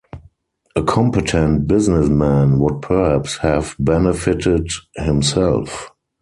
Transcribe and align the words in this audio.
A 0.75 0.81
competent 0.81 1.67
business-man 1.67 2.57
would 2.57 2.81
perhaps 2.81 3.37
have 3.37 3.75
benefited 3.77 4.67
himself. 4.95 5.91